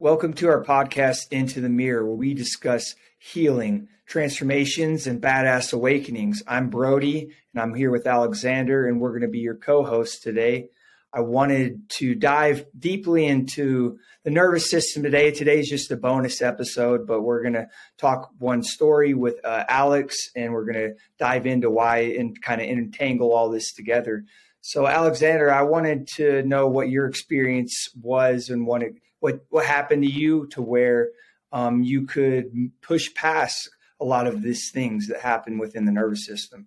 Welcome 0.00 0.32
to 0.34 0.48
our 0.48 0.64
podcast, 0.64 1.30
Into 1.30 1.60
the 1.60 1.68
Mirror, 1.68 2.04
where 2.04 2.16
we 2.16 2.34
discuss 2.34 2.96
healing, 3.16 3.86
transformations, 4.06 5.06
and 5.06 5.22
badass 5.22 5.72
awakenings. 5.72 6.42
I'm 6.48 6.68
Brody, 6.68 7.28
and 7.54 7.62
I'm 7.62 7.74
here 7.74 7.92
with 7.92 8.04
Alexander, 8.04 8.88
and 8.88 9.00
we're 9.00 9.12
going 9.12 9.22
to 9.22 9.28
be 9.28 9.38
your 9.38 9.54
co 9.54 9.84
hosts 9.84 10.18
today. 10.18 10.66
I 11.12 11.20
wanted 11.20 11.88
to 12.00 12.16
dive 12.16 12.66
deeply 12.76 13.24
into 13.24 13.98
the 14.24 14.32
nervous 14.32 14.68
system 14.68 15.04
today. 15.04 15.30
Today's 15.30 15.70
just 15.70 15.92
a 15.92 15.96
bonus 15.96 16.42
episode, 16.42 17.06
but 17.06 17.22
we're 17.22 17.42
going 17.42 17.54
to 17.54 17.68
talk 17.96 18.30
one 18.38 18.64
story 18.64 19.14
with 19.14 19.36
uh, 19.44 19.62
Alex, 19.68 20.16
and 20.34 20.52
we're 20.52 20.64
going 20.64 20.88
to 20.88 20.94
dive 21.20 21.46
into 21.46 21.70
why 21.70 21.98
and 21.98 22.42
kind 22.42 22.60
of 22.60 22.66
entangle 22.66 23.32
all 23.32 23.48
this 23.48 23.72
together. 23.72 24.24
So, 24.60 24.88
Alexander, 24.88 25.52
I 25.52 25.62
wanted 25.62 26.08
to 26.16 26.42
know 26.42 26.66
what 26.66 26.88
your 26.88 27.06
experience 27.06 27.90
was 27.94 28.48
and 28.48 28.66
what 28.66 28.82
it, 28.82 28.94
what 29.24 29.44
what 29.48 29.64
happened 29.64 30.02
to 30.02 30.10
you 30.10 30.46
to 30.48 30.60
where 30.60 31.08
um, 31.52 31.82
you 31.82 32.06
could 32.06 32.70
push 32.82 33.12
past 33.14 33.70
a 34.00 34.04
lot 34.04 34.26
of 34.26 34.42
these 34.42 34.70
things 34.70 35.08
that 35.08 35.20
happen 35.20 35.58
within 35.58 35.84
the 35.84 35.92
nervous 35.92 36.26
system. 36.26 36.66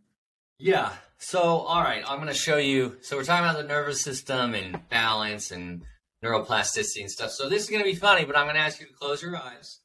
Yeah. 0.57 0.93
So, 1.19 1.41
all 1.41 1.83
right, 1.83 2.03
I'm 2.07 2.17
going 2.17 2.29
to 2.29 2.33
show 2.33 2.57
you. 2.57 2.97
So, 3.01 3.17
we're 3.17 3.23
talking 3.23 3.45
about 3.47 3.61
the 3.61 3.67
nervous 3.67 4.01
system 4.01 4.55
and 4.55 4.87
balance 4.89 5.51
and 5.51 5.83
neuroplasticity 6.23 7.01
and 7.01 7.11
stuff. 7.11 7.31
So, 7.31 7.49
this 7.49 7.63
is 7.63 7.69
going 7.69 7.83
to 7.83 7.89
be 7.89 7.95
funny, 7.95 8.25
but 8.25 8.37
I'm 8.37 8.45
going 8.45 8.55
to 8.55 8.61
ask 8.61 8.79
you 8.79 8.87
to 8.87 8.93
close 8.93 9.21
your 9.21 9.35
eyes. 9.35 9.79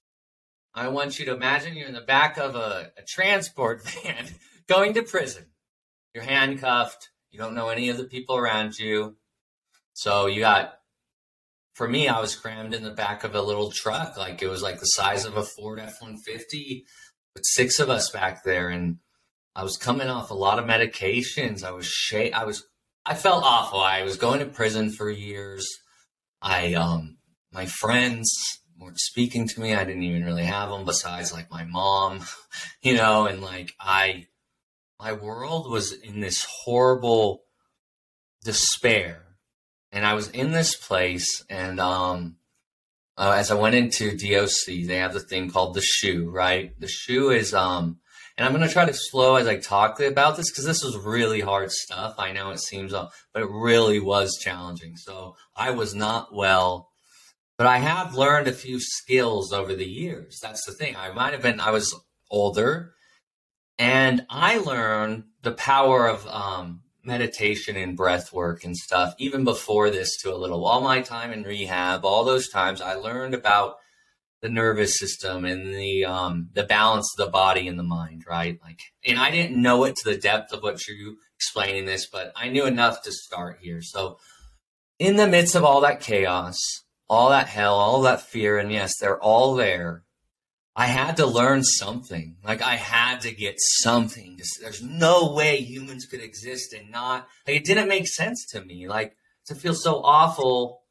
I 0.74 0.88
want 0.88 1.18
you 1.18 1.26
to 1.26 1.34
imagine 1.34 1.76
you're 1.76 1.88
in 1.88 1.94
the 1.94 2.00
back 2.00 2.38
of 2.38 2.54
a, 2.54 2.92
a 2.96 3.02
transport 3.06 3.82
van 4.04 4.28
going 4.66 4.94
to 4.94 5.02
prison. 5.02 5.46
You're 6.14 6.24
handcuffed 6.24 7.10
you 7.32 7.38
don't 7.38 7.54
know 7.54 7.70
any 7.70 7.88
of 7.88 7.96
the 7.96 8.04
people 8.04 8.36
around 8.36 8.78
you. 8.78 9.16
So 9.94 10.26
you 10.26 10.40
got, 10.40 10.74
for 11.74 11.88
me, 11.88 12.08
I 12.08 12.20
was 12.20 12.36
crammed 12.36 12.74
in 12.74 12.82
the 12.82 12.90
back 12.90 13.24
of 13.24 13.34
a 13.34 13.42
little 13.42 13.70
truck. 13.70 14.16
Like 14.16 14.42
it 14.42 14.48
was 14.48 14.62
like 14.62 14.80
the 14.80 14.86
size 14.86 15.24
of 15.24 15.36
a 15.36 15.42
Ford 15.42 15.78
F 15.78 16.00
150 16.00 16.84
with 17.34 17.44
six 17.46 17.78
of 17.78 17.88
us 17.88 18.10
back 18.10 18.44
there. 18.44 18.68
And 18.68 18.98
I 19.54 19.62
was 19.62 19.76
coming 19.76 20.08
off 20.08 20.30
a 20.30 20.34
lot 20.34 20.58
of 20.58 20.66
medications. 20.66 21.64
I 21.64 21.72
was, 21.72 21.86
sh- 21.86 22.30
I 22.34 22.44
was, 22.44 22.64
I 23.06 23.14
felt 23.14 23.44
awful. 23.44 23.80
I 23.80 24.02
was 24.02 24.16
going 24.16 24.40
to 24.40 24.46
prison 24.46 24.90
for 24.90 25.10
years. 25.10 25.66
I, 26.40 26.74
um, 26.74 27.16
my 27.52 27.66
friends 27.66 28.30
weren't 28.78 28.98
speaking 28.98 29.48
to 29.48 29.60
me. 29.60 29.74
I 29.74 29.84
didn't 29.84 30.02
even 30.02 30.24
really 30.24 30.44
have 30.44 30.70
them 30.70 30.84
besides 30.84 31.32
like 31.32 31.50
my 31.50 31.64
mom, 31.64 32.20
you 32.82 32.94
know, 32.94 33.26
and 33.26 33.40
like 33.40 33.72
I, 33.80 34.26
my 35.00 35.12
world 35.12 35.70
was 35.70 35.92
in 35.92 36.20
this 36.20 36.46
horrible 36.64 37.44
despair. 38.44 39.31
And 39.92 40.06
I 40.06 40.14
was 40.14 40.28
in 40.30 40.52
this 40.52 40.74
place, 40.74 41.44
and 41.50 41.78
um, 41.78 42.36
uh, 43.16 43.34
as 43.36 43.50
I 43.50 43.54
went 43.54 43.74
into 43.74 44.16
DOC, 44.16 44.86
they 44.86 44.96
have 44.96 45.12
the 45.12 45.20
thing 45.20 45.50
called 45.50 45.74
the 45.74 45.82
shoe, 45.82 46.30
right? 46.30 46.72
The 46.80 46.88
shoe 46.88 47.30
is, 47.30 47.52
um, 47.52 47.98
and 48.36 48.46
I'm 48.46 48.54
going 48.54 48.66
to 48.66 48.72
try 48.72 48.86
to 48.86 48.94
slow 48.94 49.36
as 49.36 49.46
I 49.46 49.58
talk 49.58 50.00
about 50.00 50.36
this 50.36 50.50
because 50.50 50.64
this 50.64 50.82
was 50.82 50.96
really 50.96 51.40
hard 51.40 51.70
stuff. 51.70 52.14
I 52.18 52.32
know 52.32 52.50
it 52.50 52.60
seems, 52.60 52.94
uh, 52.94 53.08
but 53.34 53.42
it 53.42 53.50
really 53.50 54.00
was 54.00 54.38
challenging. 54.42 54.96
So 54.96 55.36
I 55.54 55.72
was 55.72 55.94
not 55.94 56.34
well, 56.34 56.88
but 57.58 57.66
I 57.66 57.78
have 57.78 58.14
learned 58.14 58.48
a 58.48 58.52
few 58.52 58.80
skills 58.80 59.52
over 59.52 59.74
the 59.74 59.88
years. 59.88 60.40
That's 60.42 60.64
the 60.64 60.72
thing. 60.72 60.96
I 60.96 61.12
might 61.12 61.34
have 61.34 61.42
been, 61.42 61.60
I 61.60 61.70
was 61.70 61.94
older 62.30 62.94
and 63.78 64.24
I 64.30 64.58
learned 64.58 65.24
the 65.42 65.52
power 65.52 66.06
of 66.06 66.26
um, 66.26 66.81
meditation 67.04 67.76
and 67.76 67.96
breath 67.96 68.32
work 68.32 68.64
and 68.64 68.76
stuff 68.76 69.14
even 69.18 69.44
before 69.44 69.90
this 69.90 70.16
to 70.18 70.32
a 70.32 70.36
little. 70.36 70.64
All 70.64 70.80
my 70.80 71.00
time 71.00 71.32
in 71.32 71.42
rehab, 71.42 72.04
all 72.04 72.24
those 72.24 72.48
times, 72.48 72.80
I 72.80 72.94
learned 72.94 73.34
about 73.34 73.76
the 74.42 74.48
nervous 74.48 74.98
system 74.98 75.44
and 75.44 75.72
the 75.72 76.04
um, 76.04 76.48
the 76.52 76.64
balance 76.64 77.08
of 77.16 77.24
the 77.24 77.30
body 77.30 77.68
and 77.68 77.78
the 77.78 77.84
mind, 77.84 78.24
right? 78.28 78.58
Like, 78.62 78.80
and 79.06 79.18
I 79.18 79.30
didn't 79.30 79.60
know 79.60 79.84
it 79.84 79.96
to 79.96 80.10
the 80.10 80.18
depth 80.18 80.52
of 80.52 80.62
what 80.62 80.86
you 80.86 81.16
explaining 81.36 81.86
this, 81.86 82.08
but 82.08 82.32
I 82.36 82.48
knew 82.48 82.66
enough 82.66 83.02
to 83.02 83.12
start 83.12 83.58
here. 83.60 83.80
So, 83.82 84.18
in 84.98 85.16
the 85.16 85.28
midst 85.28 85.54
of 85.54 85.64
all 85.64 85.80
that 85.82 86.00
chaos, 86.00 86.58
all 87.08 87.30
that 87.30 87.46
hell, 87.46 87.74
all 87.74 88.02
that 88.02 88.22
fear, 88.22 88.58
and 88.58 88.72
yes, 88.72 88.98
they're 88.98 89.20
all 89.20 89.54
there. 89.54 90.02
I 90.74 90.86
had 90.86 91.18
to 91.18 91.26
learn 91.26 91.62
something. 91.64 92.36
Like 92.42 92.62
I 92.62 92.76
had 92.76 93.20
to 93.22 93.32
get 93.32 93.56
something. 93.58 94.40
There's 94.60 94.82
no 94.82 95.32
way 95.32 95.58
humans 95.58 96.06
could 96.06 96.22
exist 96.22 96.72
and 96.72 96.90
not. 96.90 97.28
Like 97.46 97.56
it 97.56 97.64
didn't 97.64 97.88
make 97.88 98.08
sense 98.08 98.46
to 98.52 98.64
me. 98.64 98.88
Like 98.88 99.16
to 99.46 99.54
feel 99.54 99.74
so 99.74 100.00
awful. 100.02 100.82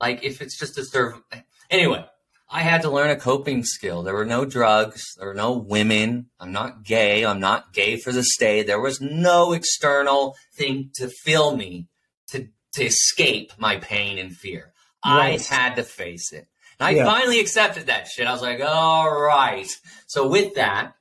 Like 0.00 0.24
if 0.24 0.42
it's 0.42 0.58
just 0.58 0.78
a 0.78 0.84
serve. 0.84 1.22
Anyway, 1.70 2.04
I 2.50 2.60
had 2.60 2.82
to 2.82 2.90
learn 2.90 3.10
a 3.10 3.16
coping 3.16 3.62
skill. 3.64 4.02
There 4.02 4.14
were 4.14 4.24
no 4.24 4.44
drugs. 4.44 5.04
There 5.16 5.28
were 5.28 5.34
no 5.34 5.52
women. 5.58 6.26
I'm 6.40 6.52
not 6.52 6.84
gay. 6.84 7.24
I'm 7.24 7.40
not 7.40 7.72
gay 7.72 7.96
for 7.96 8.12
the 8.12 8.24
stay. 8.24 8.62
There 8.62 8.80
was 8.80 9.00
no 9.00 9.52
external 9.52 10.36
thing 10.56 10.90
to 10.96 11.08
fill 11.08 11.56
me 11.56 11.86
to 12.28 12.48
to 12.74 12.84
escape 12.84 13.52
my 13.58 13.76
pain 13.76 14.18
and 14.18 14.36
fear. 14.36 14.72
Right. 15.06 15.40
I 15.50 15.54
had 15.54 15.76
to 15.76 15.84
face 15.84 16.32
it. 16.32 16.48
And 16.78 16.88
I 16.88 16.90
yeah. 16.90 17.04
finally 17.04 17.40
accepted 17.40 17.86
that 17.86 18.08
shit. 18.08 18.26
I 18.26 18.32
was 18.32 18.42
like, 18.42 18.60
all 18.60 19.10
right. 19.10 19.68
So 20.06 20.28
with 20.28 20.54
that, 20.54 20.94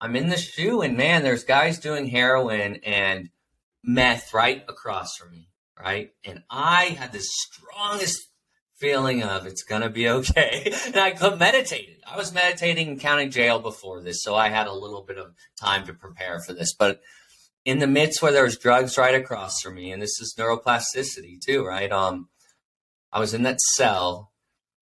I'm 0.00 0.14
in 0.14 0.28
the 0.28 0.36
shoe, 0.36 0.80
and 0.80 0.96
man, 0.96 1.22
there's 1.22 1.44
guys 1.44 1.78
doing 1.78 2.06
heroin 2.06 2.76
and 2.84 3.30
meth 3.82 4.32
right 4.32 4.64
across 4.68 5.16
from 5.16 5.32
me, 5.32 5.48
right? 5.78 6.12
And 6.24 6.42
I 6.48 6.96
had 6.98 7.12
the 7.12 7.20
strongest 7.20 8.28
feeling 8.76 9.24
of 9.24 9.44
it's 9.44 9.64
gonna 9.64 9.90
be 9.90 10.08
okay. 10.08 10.72
and 10.86 10.96
I 10.96 11.14
meditated. 11.34 11.96
I 12.06 12.16
was 12.16 12.32
meditating 12.32 12.88
in 12.88 12.98
county 13.00 13.28
jail 13.28 13.58
before 13.58 14.00
this, 14.00 14.22
so 14.22 14.36
I 14.36 14.50
had 14.50 14.68
a 14.68 14.72
little 14.72 15.02
bit 15.02 15.18
of 15.18 15.34
time 15.60 15.84
to 15.86 15.94
prepare 15.94 16.40
for 16.40 16.52
this. 16.52 16.74
But 16.74 17.00
in 17.64 17.80
the 17.80 17.86
midst 17.88 18.22
where 18.22 18.32
there 18.32 18.44
was 18.44 18.56
drugs 18.56 18.96
right 18.96 19.16
across 19.16 19.60
from 19.60 19.74
me, 19.74 19.90
and 19.90 20.00
this 20.00 20.20
is 20.20 20.34
neuroplasticity 20.38 21.40
too, 21.44 21.64
right? 21.64 21.90
Um, 21.90 22.28
I 23.12 23.18
was 23.18 23.34
in 23.34 23.42
that 23.42 23.60
cell 23.60 24.32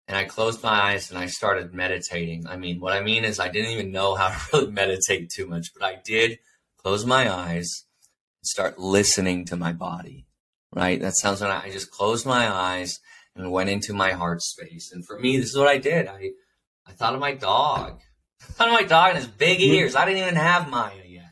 and 0.07 0.17
I 0.17 0.25
closed 0.25 0.61
my 0.61 0.69
eyes 0.69 1.09
and 1.09 1.19
I 1.19 1.25
started 1.25 1.73
meditating. 1.73 2.45
I 2.47 2.57
mean, 2.57 2.79
what 2.79 2.93
I 2.93 3.01
mean 3.01 3.23
is 3.23 3.39
I 3.39 3.49
didn't 3.49 3.71
even 3.71 3.91
know 3.91 4.16
how 4.16 4.29
to 4.29 4.39
really 4.53 4.71
meditate 4.71 5.29
too 5.29 5.47
much, 5.47 5.67
but 5.73 5.83
I 5.83 5.99
did 6.03 6.39
close 6.77 7.05
my 7.05 7.31
eyes 7.33 7.85
and 8.41 8.47
start 8.47 8.77
listening 8.77 9.45
to 9.45 9.55
my 9.55 9.73
body. 9.73 10.27
Right? 10.73 10.99
That 10.99 11.15
sounds 11.15 11.41
like 11.41 11.63
I 11.63 11.71
just 11.71 11.89
closed 11.89 12.25
my 12.25 12.49
eyes 12.51 12.99
and 13.35 13.51
went 13.51 13.69
into 13.69 13.94
my 13.94 14.11
heart 14.11 14.41
space. 14.41 14.91
And 14.91 15.05
for 15.05 15.17
me, 15.17 15.38
this 15.38 15.49
is 15.49 15.57
what 15.57 15.67
I 15.67 15.77
did. 15.77 16.07
I 16.07 16.31
I 16.88 16.91
thought 16.91 17.15
of 17.15 17.19
my 17.19 17.33
dog. 17.33 18.01
I 18.41 18.51
thought 18.51 18.67
of 18.67 18.73
my 18.73 18.83
dog 18.83 19.09
and 19.09 19.17
his 19.17 19.27
big 19.27 19.59
mm-hmm. 19.59 19.73
ears. 19.73 19.95
I 19.95 20.05
didn't 20.05 20.21
even 20.21 20.35
have 20.35 20.69
Maya 20.69 21.01
yet. 21.07 21.23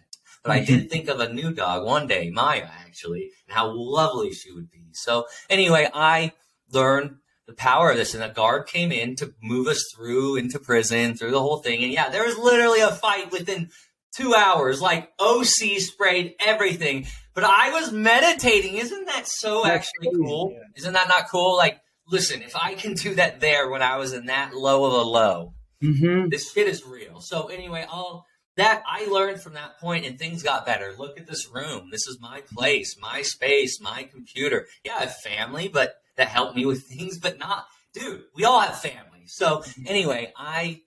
But 0.43 0.51
I 0.53 0.63
did 0.63 0.89
think 0.89 1.09
of 1.09 1.19
a 1.19 1.31
new 1.31 1.53
dog 1.53 1.85
one 1.85 2.07
day, 2.07 2.29
Maya 2.29 2.67
actually, 2.85 3.31
and 3.47 3.55
how 3.55 3.71
lovely 3.71 4.31
she 4.33 4.51
would 4.51 4.71
be. 4.71 4.87
So 4.93 5.25
anyway, 5.49 5.89
I 5.93 6.33
learned 6.71 7.17
the 7.47 7.53
power 7.53 7.91
of 7.91 7.97
this. 7.97 8.13
And 8.13 8.23
the 8.23 8.29
guard 8.29 8.67
came 8.67 8.91
in 8.91 9.15
to 9.17 9.33
move 9.41 9.67
us 9.67 9.83
through 9.95 10.37
into 10.37 10.59
prison, 10.59 11.15
through 11.15 11.31
the 11.31 11.41
whole 11.41 11.57
thing. 11.57 11.83
And 11.83 11.91
yeah, 11.91 12.09
there 12.09 12.25
was 12.25 12.37
literally 12.37 12.81
a 12.81 12.91
fight 12.91 13.31
within 13.31 13.69
two 14.15 14.33
hours. 14.33 14.81
Like 14.81 15.11
OC 15.19 15.79
sprayed 15.79 16.35
everything. 16.39 17.07
But 17.33 17.45
I 17.45 17.71
was 17.71 17.91
meditating. 17.91 18.75
Isn't 18.75 19.05
that 19.05 19.27
so 19.27 19.63
That's 19.63 19.75
actually 19.75 20.09
crazy, 20.09 20.23
cool? 20.23 20.51
Yeah. 20.53 20.59
Isn't 20.77 20.93
that 20.93 21.07
not 21.07 21.29
cool? 21.29 21.57
Like, 21.57 21.81
listen, 22.07 22.41
if 22.41 22.55
I 22.55 22.75
can 22.75 22.93
do 22.93 23.15
that 23.15 23.39
there 23.39 23.69
when 23.69 23.81
I 23.81 23.97
was 23.97 24.13
in 24.13 24.27
that 24.27 24.53
low 24.53 24.85
of 24.85 24.93
a 24.93 25.09
low, 25.09 25.53
mm-hmm. 25.83 26.29
this 26.29 26.51
shit 26.51 26.67
is 26.67 26.85
real. 26.85 27.21
So 27.21 27.47
anyway, 27.47 27.85
I'll 27.89 28.25
that 28.55 28.83
I 28.87 29.05
learned 29.05 29.41
from 29.41 29.53
that 29.53 29.79
point 29.79 30.05
and 30.05 30.17
things 30.17 30.43
got 30.43 30.65
better. 30.65 30.93
Look 30.97 31.19
at 31.19 31.27
this 31.27 31.49
room. 31.51 31.89
This 31.91 32.07
is 32.07 32.19
my 32.21 32.41
place, 32.53 32.95
my 33.01 33.23
space, 33.23 33.81
my 33.81 34.03
computer. 34.03 34.67
Yeah, 34.83 34.95
I 34.97 34.99
have 35.01 35.15
family, 35.17 35.67
but 35.67 35.95
that 36.17 36.27
help 36.27 36.55
me 36.55 36.65
with 36.65 36.83
things, 36.83 37.19
but 37.19 37.37
not, 37.39 37.65
dude, 37.93 38.23
we 38.35 38.45
all 38.45 38.59
have 38.59 38.79
families. 38.79 39.33
So 39.35 39.63
anyway, 39.85 40.31
I 40.35 40.81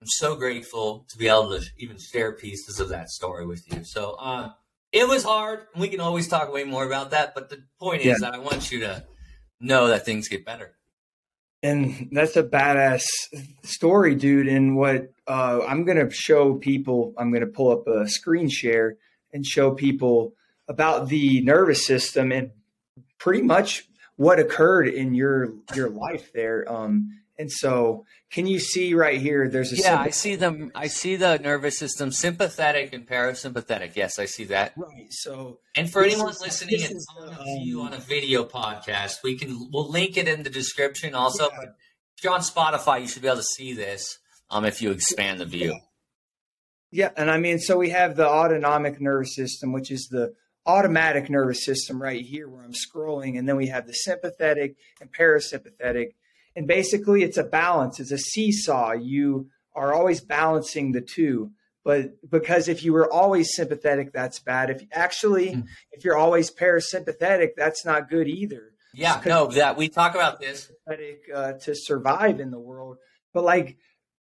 am 0.00 0.06
so 0.06 0.36
grateful 0.36 1.06
to 1.10 1.18
be 1.18 1.28
able 1.28 1.58
to 1.58 1.64
even 1.78 1.96
share 1.98 2.32
pieces 2.32 2.80
of 2.80 2.90
that 2.90 3.08
story 3.08 3.46
with 3.46 3.62
you. 3.72 3.84
So, 3.84 4.12
uh, 4.12 4.50
it 4.90 5.06
was 5.06 5.22
hard. 5.22 5.66
We 5.76 5.88
can 5.88 6.00
always 6.00 6.28
talk 6.28 6.52
way 6.52 6.64
more 6.64 6.86
about 6.86 7.10
that, 7.10 7.34
but 7.34 7.50
the 7.50 7.62
point 7.78 8.02
is 8.06 8.20
that 8.20 8.34
I 8.34 8.38
want 8.38 8.72
you 8.72 8.80
to 8.80 9.04
know 9.60 9.88
that 9.88 10.04
things 10.04 10.28
get 10.28 10.46
better. 10.46 10.78
And 11.62 12.08
that's 12.12 12.36
a 12.36 12.42
badass 12.42 13.04
story, 13.64 14.14
dude. 14.14 14.48
And 14.48 14.76
what 14.76 15.10
uh, 15.26 15.60
I'm 15.66 15.84
going 15.84 15.98
to 15.98 16.14
show 16.14 16.54
people, 16.54 17.14
I'm 17.18 17.30
going 17.30 17.42
to 17.42 17.48
pull 17.48 17.72
up 17.72 17.86
a 17.86 18.08
screen 18.08 18.48
share 18.48 18.96
and 19.32 19.44
show 19.44 19.72
people 19.72 20.34
about 20.68 21.08
the 21.08 21.42
nervous 21.42 21.84
system 21.84 22.30
and 22.30 22.52
pretty 23.18 23.42
much 23.42 23.87
what 24.18 24.40
occurred 24.40 24.88
in 24.88 25.14
your 25.14 25.54
your 25.74 25.88
life 25.88 26.32
there. 26.34 26.70
Um, 26.70 27.20
and 27.38 27.50
so, 27.50 28.04
can 28.32 28.48
you 28.48 28.58
see 28.58 28.94
right 28.94 29.20
here? 29.20 29.48
There's 29.48 29.72
a 29.72 29.76
yeah. 29.76 30.00
I 30.00 30.10
see 30.10 30.34
them. 30.34 30.72
I 30.74 30.88
see 30.88 31.14
the 31.14 31.38
nervous 31.38 31.78
system, 31.78 32.10
sympathetic 32.10 32.92
and 32.92 33.06
parasympathetic. 33.06 33.94
Yes, 33.94 34.18
I 34.18 34.24
see 34.24 34.44
that. 34.46 34.72
Right. 34.76 35.06
So, 35.10 35.60
and 35.76 35.88
for 35.90 36.02
anyone 36.02 36.30
is, 36.30 36.40
listening 36.40 36.82
and 36.82 37.00
on 37.16 37.28
a 37.32 37.60
view 37.60 37.80
um, 37.80 37.86
on 37.86 37.94
a 37.94 37.98
video 37.98 38.44
podcast, 38.44 39.22
we 39.22 39.38
can 39.38 39.70
we'll 39.72 39.88
link 39.88 40.16
it 40.16 40.26
in 40.26 40.42
the 40.42 40.50
description 40.50 41.14
also. 41.14 41.48
Yeah. 41.52 41.66
if 42.16 42.24
you're 42.24 42.32
on 42.32 42.40
Spotify, 42.40 43.00
you 43.00 43.06
should 43.06 43.22
be 43.22 43.28
able 43.28 43.38
to 43.38 43.44
see 43.44 43.72
this 43.72 44.18
um, 44.50 44.64
if 44.64 44.82
you 44.82 44.90
expand 44.90 45.38
the 45.38 45.46
view. 45.46 45.78
Yeah, 46.90 47.10
and 47.16 47.30
I 47.30 47.38
mean, 47.38 47.60
so 47.60 47.76
we 47.78 47.90
have 47.90 48.16
the 48.16 48.26
autonomic 48.26 49.00
nervous 49.00 49.36
system, 49.36 49.72
which 49.72 49.92
is 49.92 50.08
the 50.08 50.34
automatic 50.68 51.30
nervous 51.30 51.64
system 51.64 52.00
right 52.00 52.24
here 52.24 52.48
where 52.48 52.62
I'm 52.62 52.74
scrolling, 52.74 53.38
and 53.38 53.48
then 53.48 53.56
we 53.56 53.68
have 53.68 53.86
the 53.86 53.94
sympathetic 53.94 54.76
and 55.00 55.10
parasympathetic. 55.12 56.10
And 56.54 56.66
basically, 56.68 57.22
it's 57.22 57.38
a 57.38 57.44
balance, 57.44 57.98
it's 57.98 58.12
a 58.12 58.18
seesaw. 58.18 58.92
You 58.92 59.48
are 59.74 59.94
always 59.94 60.20
balancing 60.20 60.92
the 60.92 61.00
two. 61.00 61.52
But 61.84 62.30
because 62.30 62.68
if 62.68 62.84
you 62.84 62.92
were 62.92 63.10
always 63.10 63.54
sympathetic, 63.54 64.12
that's 64.12 64.40
bad. 64.40 64.68
If 64.68 64.82
actually, 64.92 65.54
mm. 65.54 65.64
if 65.90 66.04
you're 66.04 66.18
always 66.18 66.50
parasympathetic, 66.50 67.50
that's 67.56 67.86
not 67.86 68.10
good 68.10 68.28
either. 68.28 68.72
Yeah, 68.92 69.20
no, 69.24 69.46
that 69.48 69.76
we 69.76 69.88
talk 69.88 70.14
about 70.14 70.40
this. 70.40 70.70
Uh, 71.34 71.52
to 71.52 71.74
survive 71.74 72.40
in 72.40 72.50
the 72.50 72.58
world, 72.58 72.98
but 73.32 73.44
like 73.44 73.78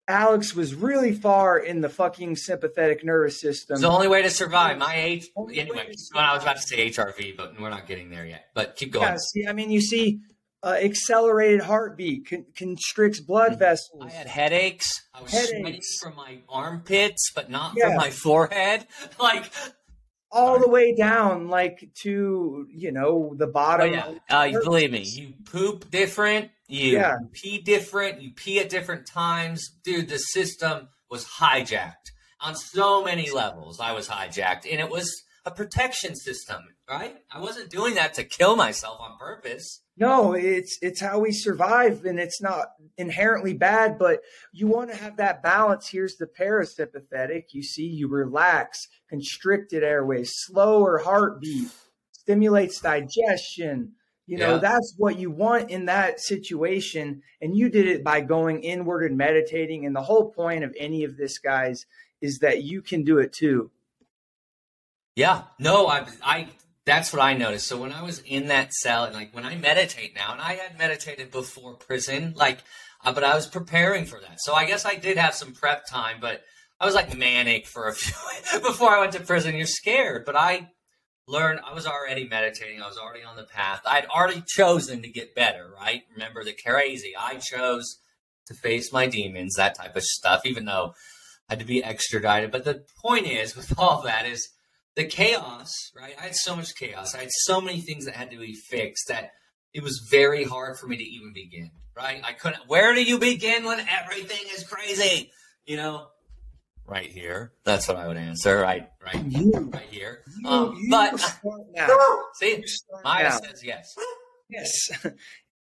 Alex 0.09 0.55
was 0.55 0.75
really 0.75 1.13
far 1.13 1.59
in 1.59 1.81
the 1.81 1.89
fucking 1.89 2.37
sympathetic 2.37 3.05
nervous 3.05 3.41
system. 3.41 3.75
It's 3.75 3.83
the 3.83 3.91
only 3.91 4.07
way 4.07 4.23
to 4.23 4.31
survive. 4.31 4.79
My 4.79 4.95
age, 4.95 5.29
anyway. 5.37 5.93
I 6.15 6.35
was 6.35 6.43
about 6.43 6.57
to 6.57 6.63
say 6.63 6.89
HRV, 6.89 7.37
but 7.37 7.61
we're 7.61 7.71
not 7.71 7.87
getting 7.89 8.11
there 8.11 8.25
yet. 8.25 8.47
But 8.55 8.77
keep 8.77 8.93
going. 8.93 9.07
Yeah, 9.07 9.17
see, 9.19 9.47
I 9.49 9.53
mean, 9.53 9.71
you 9.71 9.81
see, 9.81 10.21
uh, 10.63 10.79
accelerated 10.81 11.61
heartbeat 11.61 12.29
con- 12.29 12.47
constricts 12.57 13.21
blood 13.21 13.53
mm-hmm. 13.53 13.59
vessels. 13.59 14.03
I 14.05 14.11
had 14.11 14.27
headaches. 14.27 15.03
I 15.13 15.23
was 15.23 15.33
headaches. 15.33 15.51
sweating 15.53 15.83
from 16.03 16.17
my 16.17 16.39
armpits, 16.49 17.33
but 17.35 17.51
not 17.51 17.75
yeah. 17.77 17.89
from 17.89 17.97
my 17.97 18.11
forehead. 18.11 18.87
Like 19.19 19.51
all 20.31 20.59
the 20.61 20.69
way 20.69 20.95
down, 20.95 21.49
like 21.49 21.91
to 22.03 22.67
you 22.71 22.93
know 22.93 23.35
the 23.37 23.47
bottom. 23.47 23.91
Oh, 23.91 24.19
yeah. 24.31 24.57
Uh, 24.59 24.61
believe 24.63 24.91
me, 24.91 25.03
you 25.03 25.35
poop 25.45 25.91
different 25.91 26.51
you 26.69 26.93
yeah. 26.93 27.17
pee 27.33 27.59
different, 27.59 28.21
you 28.21 28.33
pee 28.33 28.59
at 28.59 28.69
different 28.69 29.07
times. 29.07 29.71
Dude, 29.85 30.09
the 30.09 30.19
system 30.19 30.89
was 31.11 31.25
hijacked 31.25 32.11
on 32.41 32.57
so 32.57 33.05
many 33.05 33.31
levels. 33.31 33.79
I 33.81 33.93
was 33.93 34.09
hijacked, 34.09 34.71
and 34.71 34.81
it 34.81 34.91
was 34.91 35.23
a 35.47 35.51
protection 35.51 36.17
system, 36.17 36.63
right? 36.91 37.17
I 37.33 37.41
wasn't 37.41 37.71
doing 37.71 37.95
that 37.95 38.15
to 38.15 38.25
kill 38.25 38.57
myself 38.57 38.99
on 39.01 39.17
purpose. 39.17 39.83
No, 39.97 40.35
it's 40.35 40.77
it's 40.83 41.01
how 41.01 41.21
we 41.21 41.33
survive, 41.33 42.05
and 42.05 42.19
it's 42.19 42.43
not 42.43 42.67
inherently 42.99 43.55
bad, 43.55 43.99
but 43.99 44.21
you 44.53 44.67
want 44.67 44.91
to 44.91 44.97
have 44.97 45.17
that 45.17 45.43
balance. 45.43 45.89
Here's 45.89 46.17
the 46.17 46.27
parasympathetic. 46.27 47.45
You 47.53 47.63
see, 47.63 47.87
you 47.87 48.09
relax, 48.09 48.89
constricted 49.09 49.83
airways, 49.83 50.33
slower 50.35 50.99
heartbeat, 50.99 51.69
stimulates 52.13 52.81
digestion, 52.81 53.93
you 54.27 54.39
know, 54.39 54.55
yeah. 54.55 54.59
that's 54.59 54.95
what 54.99 55.19
you 55.19 55.31
want 55.31 55.71
in 55.71 55.87
that 55.87 56.21
situation. 56.21 57.23
And 57.41 57.57
you 57.57 57.69
did 57.69 57.87
it 57.87 58.03
by 58.03 58.21
going 58.23 58.65
inward 58.65 59.05
and 59.05 59.17
meditating. 59.17 59.87
And 59.87 59.95
the 59.95 60.03
whole 60.03 60.33
point 60.33 60.65
of 60.65 60.75
any 60.79 61.05
of 61.05 61.17
this, 61.17 61.39
guys, 61.39 61.87
is 62.21 62.41
that 62.41 62.65
you 62.65 62.83
can 62.83 63.05
do 63.05 63.19
it 63.19 63.33
too. 63.33 63.71
Yeah. 65.17 65.43
No, 65.59 65.89
I, 65.89 66.07
I, 66.23 66.49
that's 66.85 67.13
what 67.13 67.21
I 67.23 67.33
noticed. 67.33 67.67
So 67.67 67.81
when 67.81 67.93
I 67.93 68.03
was 68.03 68.21
in 68.21 68.49
that 68.49 68.73
cell 68.73 69.05
and 69.05 69.15
like 69.15 69.35
when 69.35 69.45
I 69.45 69.57
meditate 69.57 70.15
now, 70.15 70.33
and 70.33 70.41
I 70.41 70.53
had 70.55 70.79
meditated 70.79 71.33
before 71.33 71.75
prison, 71.75 72.35
like, 72.37 72.59
uh, 73.05 73.13
but 73.13 73.25
I 73.25 73.35
was 73.35 73.47
preparing 73.47 74.05
for 74.05 74.21
that. 74.21 74.41
So 74.41 74.55
I 74.55 74.67
guess 74.67 74.85
I 74.85 74.95
did 74.95 75.17
have 75.17 75.35
some 75.35 75.53
prep 75.53 75.87
time, 75.87 76.19
but 76.21 76.43
I 76.79 76.87
was 76.87 76.95
like 76.95 77.17
manic 77.17 77.67
for 77.67 77.89
a 77.89 77.95
few 77.95 78.61
before 78.61 78.91
I 78.91 79.01
went 79.01 79.13
to 79.13 79.21
prison. 79.21 79.57
You're 79.57 79.67
scared, 79.67 80.25
but 80.25 80.37
I 80.37 80.69
learned 81.29 81.61
i 81.69 81.75
was 81.75 81.87
already 81.87 82.29
meditating 82.29 82.81
i 82.81 82.87
was 82.87 82.99
already 82.99 83.25
on 83.25 83.37
the 83.37 83.43
path 83.45 83.81
i'd 83.87 84.07
already 84.07 84.43
chosen 84.47 85.03
to 85.03 85.09
get 85.09 85.35
better 85.35 85.69
right 85.75 86.03
remember 86.13 86.45
the 86.45 86.55
crazy 86.65 87.15
i 87.19 87.35
chose 87.37 87.99
to 88.47 88.55
face 88.55 88.93
my 88.93 89.07
demons 89.07 89.55
that 89.55 89.75
type 89.75 89.97
of 89.97 90.05
stuff 90.05 90.43
even 90.45 90.65
though 90.67 90.93
i 91.49 91.53
had 91.53 91.59
to 91.59 91.65
be 91.65 91.83
extradited 91.83 92.53
but 92.53 92.65
the 92.65 92.85
point 93.03 93.27
is 93.27 93.57
with 93.57 93.77
all 93.77 94.03
that 94.03 94.25
is 94.25 94.49
the 94.97 95.05
chaos 95.05 95.71
right 95.97 96.15
i 96.19 96.25
had 96.25 96.35
so 96.35 96.57
much 96.57 96.75
chaos 96.75 97.15
i 97.15 97.21
had 97.21 97.31
so 97.31 97.61
many 97.61 97.81
things 97.81 98.05
that 98.07 98.15
had 98.15 98.31
to 98.31 98.39
be 98.39 98.55
fixed 98.55 99.09
that 99.09 99.31
it 99.73 99.83
was 99.83 100.07
very 100.11 100.45
hard 100.45 100.77
for 100.79 100.87
me 100.87 100.97
to 100.97 101.05
even 101.05 101.33
begin 101.33 101.71
right 101.97 102.21
i 102.25 102.33
couldn't 102.33 102.67
where 102.67 102.95
do 102.95 103.03
you 103.03 103.19
begin 103.19 103.65
when 103.65 103.79
everything 103.89 104.45
is 104.55 104.65
crazy 104.65 105.31
you 105.65 105.77
know 105.77 106.09
right 106.87 107.11
here. 107.11 107.53
That's 107.65 107.89
what 107.89 107.97
I 107.97 108.07
would 108.07 108.17
answer. 108.17 108.61
Right, 108.61 108.89
right, 109.05 109.25
you, 109.25 109.71
right 109.73 109.89
here. 109.91 110.21
You, 110.41 110.49
um, 110.49 110.79
you 110.81 110.91
but 110.91 111.19
see, 112.35 112.65
Maya 113.05 113.33
says 113.33 113.63
yes. 113.65 113.95
Yes. 114.49 114.91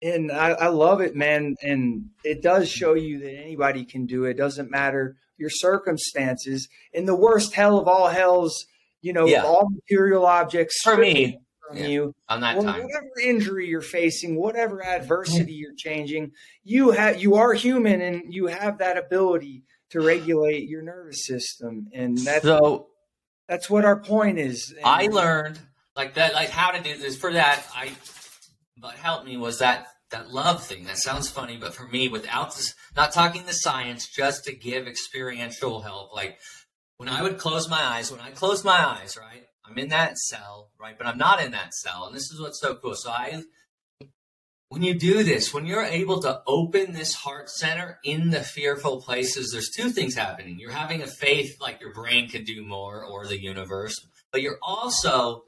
And 0.04 0.32
I, 0.32 0.50
I, 0.54 0.68
love 0.70 1.00
it, 1.00 1.16
man. 1.16 1.58
And 1.62 2.06
it 2.24 2.42
does 2.42 2.68
show 2.68 2.96
you 2.96 3.20
that 3.20 3.34
anybody 3.34 3.86
can 3.86 4.08
do 4.08 4.26
it. 4.26 4.32
it. 4.32 4.38
Doesn't 4.38 4.72
matter 4.72 5.16
your 5.38 5.52
circumstances. 5.52 6.68
In 6.92 7.06
the 7.06 7.16
worst 7.16 7.54
hell 7.54 7.78
of 7.78 7.88
all 7.88 8.08
hells, 8.08 8.66
you 9.02 9.14
know, 9.14 9.26
yeah. 9.26 9.44
all 9.44 9.70
material 9.70 10.26
objects 10.26 10.82
for 10.82 10.98
me 10.98 11.40
from 11.68 11.78
yeah. 11.78 11.88
you 11.88 12.16
on 12.30 12.42
that 12.42 12.58
well, 12.58 12.66
time. 12.66 12.84
Whatever 12.84 13.10
injury 13.24 13.68
you're 13.68 13.82
facing, 13.82 14.36
whatever 14.36 14.86
adversity 14.86 15.54
mm-hmm. 15.54 15.60
you're 15.60 15.76
changing, 15.76 16.32
you 16.64 16.92
have 16.92 17.22
you 17.22 17.36
are 17.36 17.54
human 17.54 18.02
and 18.02 18.34
you 18.34 18.48
have 18.48 18.78
that 18.80 18.98
ability 18.98 19.64
to 19.90 20.02
regulate 20.02 20.70
your 20.70 20.82
nervous 20.82 21.26
system, 21.26 21.88
and 21.94 22.18
that's 22.18 22.44
so. 22.44 22.88
That's 23.48 23.70
what 23.70 23.84
our 23.84 24.00
point 24.00 24.40
is. 24.40 24.74
And 24.78 24.86
I 24.86 25.08
learned 25.08 25.60
like 25.96 26.14
that, 26.14 26.34
like 26.34 26.50
how 26.50 26.72
to 26.72 26.82
do 26.82 26.98
this. 26.98 27.18
For 27.18 27.34
that, 27.34 27.66
I 27.76 27.92
but 28.78 28.96
helped 28.96 29.26
me 29.26 29.36
was 29.36 29.60
that 29.60 29.88
that 30.12 30.32
love 30.32 30.64
thing. 30.64 30.86
That 30.86 30.98
sounds 30.98 31.30
funny, 31.30 31.58
but 31.58 31.74
for 31.74 31.88
me, 31.88 32.08
without 32.08 32.56
this, 32.56 32.74
not 32.96 33.12
talking 33.12 33.46
the 33.46 33.54
science, 33.54 34.08
just 34.08 34.46
to 34.46 34.56
give 34.56 34.88
experiential 34.88 35.82
help. 35.82 36.14
Like 36.14 36.40
when 37.02 37.10
I 37.10 37.24
would 37.24 37.40
close 37.40 37.68
my 37.68 37.82
eyes, 37.82 38.12
when 38.12 38.22
I 38.22 38.30
close 38.30 38.64
my 38.64 38.78
eyes, 38.78 39.18
right, 39.20 39.48
I'm 39.66 39.76
in 39.80 39.88
that 39.88 40.20
cell, 40.20 40.70
right, 40.80 40.96
but 40.96 41.08
I'm 41.08 41.18
not 41.18 41.44
in 41.44 41.50
that 41.50 41.74
cell, 41.74 42.06
and 42.06 42.16
this 42.16 42.30
is 42.30 42.40
what's 42.40 42.62
so 42.62 42.76
cool. 42.76 42.94
So 42.94 43.10
I 43.10 43.42
when 44.70 44.84
you 44.84 44.94
do 44.94 45.24
this, 45.24 45.52
when 45.52 45.66
you're 45.66 45.84
able 45.84 46.22
to 46.22 46.44
open 46.46 46.94
this 46.94 47.16
heart 47.16 47.50
center 47.50 47.98
in 48.04 48.30
the 48.30 48.42
fearful 48.42 49.02
places, 49.02 49.50
there's 49.52 49.72
two 49.72 49.90
things 49.90 50.14
happening. 50.14 50.60
You're 50.60 50.70
having 50.70 51.02
a 51.02 51.08
faith 51.08 51.60
like 51.60 51.82
your 51.82 51.92
brain 51.92 52.30
can 52.30 52.44
do 52.44 52.64
more 52.64 53.04
or 53.04 53.26
the 53.26 53.42
universe, 53.42 53.96
but 54.32 54.44
you're 54.44 54.60
also 54.62 55.46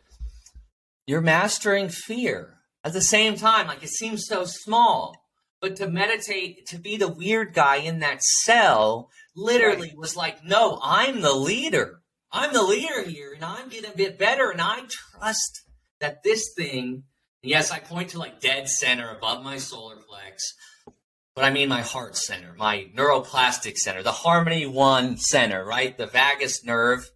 you're 1.06 1.22
mastering 1.22 1.88
fear 1.88 2.56
at 2.84 2.94
the 2.94 3.02
same 3.02 3.36
time. 3.36 3.68
Like 3.68 3.84
it 3.84 3.90
seems 3.90 4.26
so 4.26 4.46
small, 4.46 5.23
but 5.64 5.78
to 5.78 5.88
meditate, 5.88 6.68
to 6.68 6.78
be 6.78 6.98
the 6.98 7.08
weird 7.08 7.54
guy 7.54 7.78
in 7.78 8.02
that 8.02 8.22
cell, 8.22 9.10
literally 9.34 9.88
right. 9.88 9.98
was 9.98 10.16
like, 10.16 10.44
no, 10.44 10.78
I'm 10.84 11.22
the 11.22 11.34
leader. 11.34 12.02
I'm 12.32 12.54
the 12.54 12.64
leader 12.64 13.04
here, 13.04 13.32
and 13.34 13.46
I'm 13.46 13.70
getting 13.70 13.90
a 13.90 13.96
bit 13.96 14.20
better, 14.20 14.52
and 14.52 14.60
I 14.60 14.82
trust 14.90 15.62
that 16.02 16.22
this 16.24 16.54
thing 16.56 17.06
Yes, 17.46 17.72
I 17.72 17.80
point 17.80 18.12
to 18.12 18.20
like 18.20 18.40
dead 18.40 18.70
center 18.70 19.10
above 19.10 19.44
my 19.44 19.58
solar 19.58 19.98
plex, 19.98 20.94
but 21.36 21.44
I 21.44 21.50
mean 21.50 21.68
my 21.68 21.82
heart 21.82 22.16
center, 22.16 22.54
my 22.58 22.88
neuroplastic 22.96 23.76
center, 23.76 24.02
the 24.02 24.14
Harmony 24.14 24.66
One 24.66 25.18
center, 25.18 25.66
right? 25.66 25.96
The 25.98 26.08
vagus 26.08 26.64
nerve. 26.64 27.12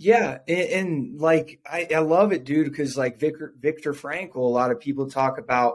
Yeah, 0.00 0.38
and, 0.48 0.58
and 0.58 1.20
like 1.20 1.60
I, 1.64 1.86
I 1.94 2.00
love 2.00 2.32
it, 2.32 2.44
dude, 2.44 2.68
because 2.68 2.96
like 2.96 3.20
Victor 3.20 3.54
Viktor 3.60 3.92
Frankl, 3.92 4.36
a 4.36 4.40
lot 4.40 4.72
of 4.72 4.80
people 4.80 5.08
talk 5.08 5.38
about 5.38 5.74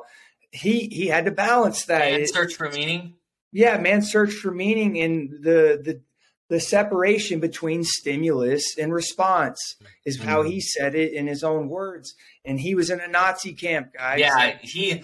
he 0.53 0.87
he 0.87 1.07
had 1.07 1.25
to 1.25 1.31
balance 1.31 1.85
that. 1.85 1.99
Man 1.99 2.27
search 2.27 2.55
for 2.55 2.69
meaning. 2.69 3.15
Yeah, 3.51 3.77
man 3.77 4.01
search 4.01 4.33
for 4.33 4.51
meaning 4.51 4.99
and 4.99 5.29
the 5.43 5.81
the 5.83 6.01
the 6.49 6.59
separation 6.59 7.39
between 7.39 7.83
stimulus 7.83 8.77
and 8.77 8.93
response 8.93 9.75
is 10.05 10.21
how 10.21 10.41
mm-hmm. 10.41 10.51
he 10.51 10.61
said 10.61 10.93
it 10.93 11.13
in 11.13 11.25
his 11.25 11.43
own 11.43 11.67
words. 11.67 12.13
And 12.45 12.59
he 12.59 12.75
was 12.75 12.91
in 12.91 12.99
a 12.99 13.07
Nazi 13.07 13.53
camp, 13.53 13.93
guys. 13.97 14.19
Yeah, 14.19 14.57
he. 14.61 15.03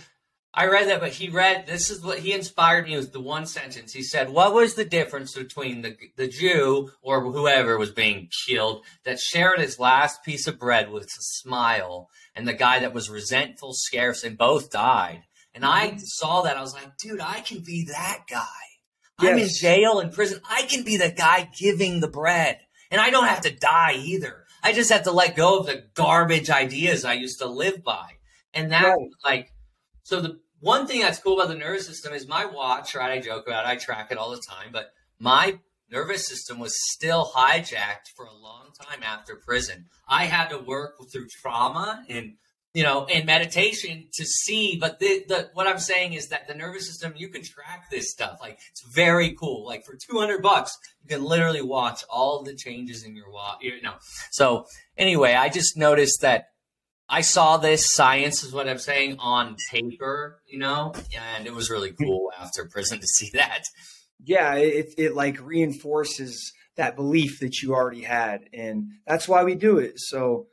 I 0.53 0.65
read 0.65 0.89
that, 0.89 0.99
but 0.99 1.11
he 1.11 1.29
read 1.29 1.67
this 1.67 1.89
is 1.89 2.03
what 2.03 2.19
he 2.19 2.33
inspired 2.33 2.85
me 2.85 2.97
with 2.97 3.13
the 3.13 3.19
one 3.19 3.45
sentence. 3.45 3.93
He 3.93 4.03
said, 4.03 4.29
"What 4.29 4.53
was 4.53 4.73
the 4.73 4.85
difference 4.85 5.33
between 5.33 5.81
the 5.81 5.95
the 6.17 6.27
Jew 6.27 6.91
or 7.01 7.21
whoever 7.21 7.77
was 7.77 7.91
being 7.91 8.29
killed 8.47 8.83
that 9.03 9.19
shared 9.19 9.59
his 9.59 9.79
last 9.79 10.23
piece 10.23 10.47
of 10.47 10.59
bread 10.59 10.91
with 10.91 11.05
a 11.05 11.21
smile, 11.21 12.09
and 12.35 12.47
the 12.47 12.53
guy 12.53 12.79
that 12.79 12.93
was 12.93 13.09
resentful, 13.09 13.73
scarce, 13.73 14.23
and 14.23 14.37
both 14.37 14.71
died?" 14.71 15.23
And 15.53 15.65
I 15.65 15.89
mm-hmm. 15.89 15.97
saw 15.99 16.43
that. 16.43 16.57
I 16.57 16.61
was 16.61 16.73
like, 16.73 16.97
"Dude, 16.97 17.21
I 17.21 17.41
can 17.41 17.61
be 17.61 17.85
that 17.85 18.23
guy." 18.29 18.45
Yes. 19.21 19.31
I'm 19.31 19.37
in 19.37 19.49
jail 19.49 19.99
in 19.99 20.11
prison. 20.11 20.41
I 20.49 20.63
can 20.63 20.83
be 20.83 20.97
the 20.97 21.11
guy 21.11 21.49
giving 21.57 21.99
the 21.99 22.07
bread. 22.07 22.59
And 22.91 22.99
I 22.99 23.09
don't 23.09 23.27
have 23.27 23.41
to 23.41 23.51
die 23.51 23.95
either. 23.97 24.45
I 24.63 24.73
just 24.73 24.91
have 24.91 25.03
to 25.03 25.11
let 25.11 25.35
go 25.35 25.59
of 25.59 25.65
the 25.67 25.83
garbage 25.93 26.49
ideas 26.49 27.05
I 27.05 27.13
used 27.13 27.39
to 27.39 27.47
live 27.47 27.83
by. 27.83 28.11
And 28.53 28.71
that, 28.71 28.85
right. 28.85 29.09
like, 29.23 29.53
so 30.03 30.21
the 30.21 30.39
one 30.59 30.87
thing 30.87 31.01
that's 31.01 31.19
cool 31.19 31.39
about 31.39 31.49
the 31.49 31.57
nervous 31.57 31.85
system 31.85 32.13
is 32.13 32.27
my 32.27 32.45
watch, 32.45 32.95
right? 32.95 33.11
I 33.11 33.21
joke 33.21 33.47
about 33.47 33.65
it, 33.65 33.69
I 33.69 33.75
track 33.75 34.11
it 34.11 34.17
all 34.17 34.31
the 34.31 34.41
time, 34.41 34.69
but 34.71 34.91
my 35.19 35.59
nervous 35.91 36.27
system 36.27 36.59
was 36.59 36.73
still 36.91 37.31
hijacked 37.35 38.09
for 38.15 38.25
a 38.25 38.33
long 38.33 38.69
time 38.81 39.03
after 39.03 39.35
prison. 39.35 39.85
I 40.07 40.25
had 40.25 40.49
to 40.49 40.57
work 40.57 40.95
through 41.11 41.27
trauma 41.27 42.03
and 42.09 42.33
you 42.73 42.83
know, 42.83 43.05
in 43.05 43.25
meditation 43.25 44.07
to 44.13 44.25
see. 44.25 44.77
But 44.79 44.99
the, 44.99 45.23
the 45.27 45.49
what 45.53 45.67
I'm 45.67 45.79
saying 45.79 46.13
is 46.13 46.27
that 46.29 46.47
the 46.47 46.53
nervous 46.53 46.87
system, 46.87 47.13
you 47.15 47.29
can 47.29 47.43
track 47.43 47.89
this 47.89 48.11
stuff. 48.11 48.37
Like 48.41 48.59
it's 48.71 48.83
very 48.93 49.33
cool. 49.33 49.65
Like 49.65 49.85
for 49.85 49.95
200 49.95 50.41
bucks, 50.41 50.77
you 51.01 51.15
can 51.15 51.25
literally 51.25 51.61
watch 51.61 52.03
all 52.09 52.43
the 52.43 52.55
changes 52.55 53.03
in 53.03 53.15
your 53.15 53.31
watch. 53.31 53.57
You 53.61 53.81
know. 53.81 53.95
So 54.31 54.65
anyway, 54.97 55.33
I 55.33 55.49
just 55.49 55.77
noticed 55.77 56.21
that 56.21 56.49
I 57.09 57.21
saw 57.21 57.57
this 57.57 57.89
science 57.91 58.43
is 58.43 58.53
what 58.53 58.69
I'm 58.69 58.77
saying 58.77 59.17
on 59.19 59.55
paper, 59.71 60.41
you 60.47 60.59
know, 60.59 60.93
and 61.35 61.47
it 61.47 61.53
was 61.53 61.71
really 61.71 61.91
cool 61.91 62.31
after 62.39 62.65
prison 62.65 62.99
to 62.99 63.07
see 63.07 63.31
that. 63.33 63.63
Yeah, 64.23 64.55
it 64.55 64.93
it 64.97 65.15
like 65.15 65.41
reinforces 65.41 66.53
that 66.75 66.95
belief 66.95 67.39
that 67.39 67.61
you 67.61 67.73
already 67.73 68.03
had, 68.03 68.41
and 68.53 68.91
that's 69.07 69.27
why 69.27 69.43
we 69.43 69.55
do 69.55 69.79
it. 69.79 69.93
So 69.95 70.47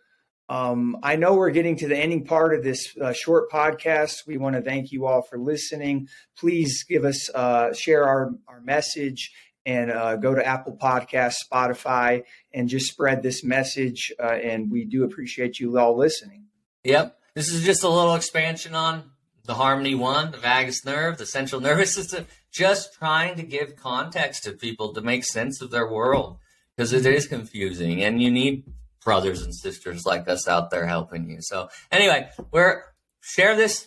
um, 0.48 0.96
I 1.02 1.16
know 1.16 1.34
we're 1.34 1.50
getting 1.50 1.76
to 1.76 1.88
the 1.88 1.96
ending 1.96 2.24
part 2.24 2.54
of 2.54 2.62
this 2.62 2.96
uh, 3.00 3.12
short 3.12 3.50
podcast. 3.50 4.26
We 4.26 4.36
want 4.36 4.54
to 4.54 4.62
thank 4.62 4.92
you 4.92 5.06
all 5.06 5.22
for 5.22 5.38
listening. 5.38 6.08
Please 6.38 6.84
give 6.84 7.04
us, 7.04 7.28
uh, 7.34 7.72
share 7.72 8.04
our, 8.06 8.30
our 8.46 8.60
message 8.60 9.32
and 9.64 9.90
uh, 9.90 10.16
go 10.16 10.34
to 10.34 10.46
Apple 10.46 10.78
Podcasts, 10.80 11.38
Spotify, 11.50 12.22
and 12.54 12.68
just 12.68 12.86
spread 12.86 13.22
this 13.22 13.42
message. 13.42 14.12
Uh, 14.22 14.26
and 14.26 14.70
we 14.70 14.84
do 14.84 15.02
appreciate 15.02 15.58
you 15.58 15.76
all 15.78 15.96
listening. 15.96 16.44
Yep. 16.84 17.18
This 17.34 17.52
is 17.52 17.64
just 17.64 17.82
a 17.82 17.88
little 17.88 18.14
expansion 18.14 18.76
on 18.76 19.10
the 19.44 19.54
Harmony 19.54 19.96
One, 19.96 20.30
the 20.30 20.38
vagus 20.38 20.84
nerve, 20.84 21.18
the 21.18 21.26
central 21.26 21.60
nervous 21.60 21.92
system, 21.92 22.26
just 22.52 22.94
trying 22.94 23.36
to 23.36 23.42
give 23.42 23.76
context 23.76 24.44
to 24.44 24.52
people 24.52 24.94
to 24.94 25.00
make 25.00 25.24
sense 25.24 25.60
of 25.60 25.72
their 25.72 25.90
world 25.90 26.38
because 26.76 26.92
it 26.92 27.04
is 27.04 27.26
confusing 27.26 28.02
and 28.02 28.22
you 28.22 28.30
need 28.30 28.64
brothers 29.06 29.42
and 29.42 29.54
sisters 29.54 30.04
like 30.04 30.28
us 30.28 30.48
out 30.48 30.70
there 30.70 30.84
helping 30.84 31.30
you. 31.30 31.38
So 31.40 31.68
anyway, 31.92 32.28
we're 32.50 32.82
share 33.20 33.54
this. 33.54 33.86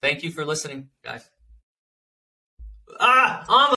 Thank 0.00 0.22
you 0.22 0.30
for 0.30 0.44
listening, 0.46 0.90
guys. 1.04 1.28
Ah, 3.00 3.44
on 3.48 3.68